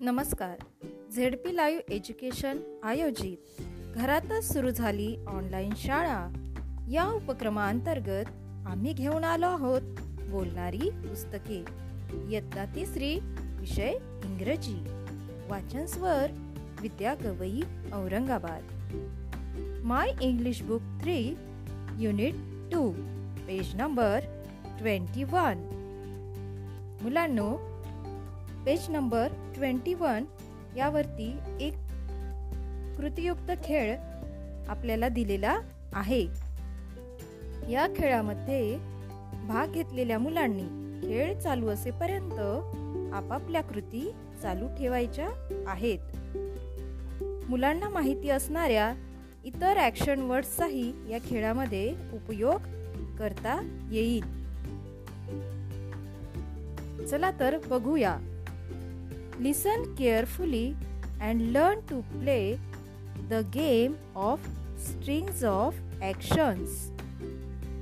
[0.00, 0.86] नमस्कार.
[1.16, 3.62] Z P live education आयोजित.
[3.94, 6.28] घरातच सुरू झाली ऑनलाईन शाळा.
[6.90, 8.28] या उपक्रमांतर्गत
[8.66, 9.80] आम्ही घेऊन आलो आहोत
[10.30, 11.64] बोलणारी पुस्तके.
[12.30, 13.18] इयत्ता तिसरी
[13.60, 13.92] विषय
[14.24, 14.84] इंग्रजी.
[15.48, 16.26] वाचन स्वर
[16.80, 17.60] Vidya Gawai
[17.92, 18.62] Aurangabad.
[19.84, 21.28] My English book three
[21.98, 22.34] unit
[22.72, 22.92] two
[23.46, 24.20] page number
[24.78, 25.74] twenty one.
[27.02, 27.77] मुलांनो
[28.68, 30.24] पेज नंबर ट्वेंटी वन
[30.76, 31.72] यावरती एक
[32.98, 33.96] कृतियुक्त खेळ
[34.68, 35.60] आपल्याला दिलेला
[35.92, 36.22] आहे.
[37.72, 38.76] या खेळामध्ये
[39.46, 40.62] भाग घेतलेल्या मुलांनी
[41.08, 42.38] खेळ चालू असेपर्यंत
[43.14, 45.28] आपापल्या कृती चालू ठेवायच्या
[45.66, 45.98] आहेत.
[47.50, 48.94] मुलांना माहिती असणाऱ्या
[49.44, 52.60] इतर ॲक्शन वर्ड्सचाही या खेळामध्ये उपयोग
[53.18, 54.24] करता येईल.
[57.06, 58.18] चला तर बघूया.
[59.39, 60.75] Listen carefully
[61.19, 62.59] and learn to play
[63.29, 64.39] the game of
[64.77, 66.91] strings of actions.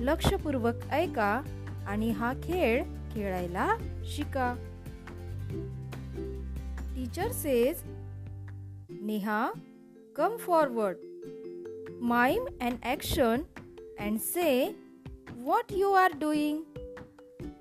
[0.00, 1.40] लक्षपूर्वक ऐका
[1.88, 2.82] आणि हा खेळ
[3.12, 3.68] खेळायला
[4.14, 4.54] शिका
[6.94, 7.82] teacher says
[9.00, 9.50] Neha
[10.16, 10.96] come forward
[12.14, 13.42] mime and action
[13.98, 14.50] and say
[15.46, 16.64] what you are doing.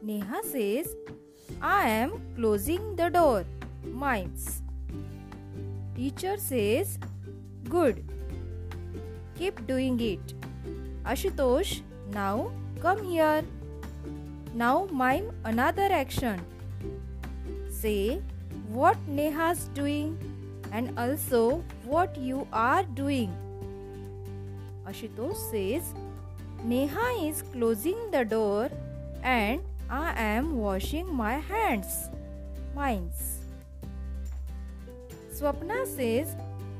[0.02, 0.95] Neha says,
[1.61, 3.44] I am closing the door.
[4.00, 4.62] mimes.
[5.94, 6.98] Teacher says,
[7.68, 8.04] Good.
[9.36, 10.34] Keep doing it.
[11.04, 13.44] Ashutosh, now come here.
[14.54, 16.40] Now mime another action.
[17.70, 18.22] Say
[18.68, 20.16] what Neha's doing
[20.72, 23.32] and also what you are doing.
[24.86, 25.94] Ashutosh says,
[26.64, 28.70] Neha is closing the door
[29.22, 32.08] and I am washing my hands.
[32.74, 33.39] Mimes.
[35.41, 36.36] Swapna says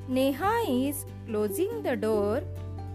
[0.07, 2.43] Neha is closing the door,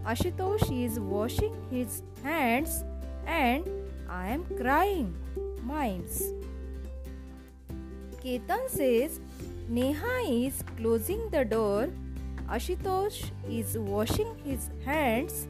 [0.05, 2.83] Ashutosh is washing his hands,
[3.25, 3.67] and
[4.07, 5.15] I am crying.
[5.63, 6.21] Mimes.
[8.23, 9.19] Ketan says
[9.67, 11.89] Neha is closing the door,
[12.47, 15.47] Ashutosh is washing his hands,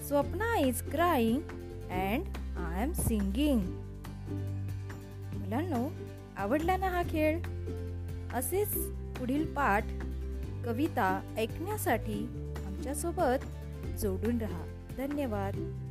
[0.00, 1.42] Swapna is crying,
[1.90, 3.66] and I am singing.
[5.40, 5.88] मुलांनो
[6.38, 7.38] आवडला ना हा खेळ
[8.38, 8.76] असेच
[9.18, 9.84] पुढील पाठ
[10.64, 12.26] कविता ऐकण्यासाठी
[12.66, 13.44] आमच्यासोबत
[13.98, 14.64] जोडून रहा.
[14.98, 15.82] धन्यवाद.